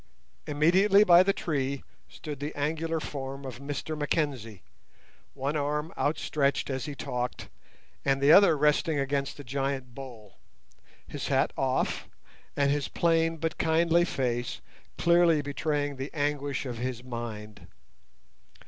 Immediately 0.47 1.03
by 1.03 1.21
the 1.21 1.31
tree 1.31 1.83
stood 2.09 2.39
the 2.39 2.55
angular 2.55 2.99
form 2.99 3.45
of 3.45 3.59
Mr 3.59 3.95
Mackenzie, 3.95 4.63
one 5.35 5.55
arm 5.55 5.93
outstretched 5.95 6.71
as 6.71 6.85
he 6.85 6.95
talked, 6.95 7.49
and 8.03 8.19
the 8.19 8.31
other 8.31 8.57
resting 8.57 8.97
against 8.97 9.37
the 9.37 9.43
giant 9.43 9.93
bole, 9.93 10.39
his 11.07 11.27
hat 11.27 11.53
off, 11.55 12.09
and 12.57 12.71
his 12.71 12.87
plain 12.87 13.37
but 13.37 13.59
kindly 13.59 14.03
face 14.03 14.59
clearly 14.97 15.39
betraying 15.43 15.97
the 15.97 16.09
anguish 16.15 16.65
of 16.65 16.79
his 16.79 17.03
mind. 17.03 17.67